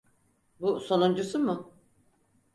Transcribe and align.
Bu 0.61 0.79
sonuncusu 0.79 1.39
mu? 1.39 1.71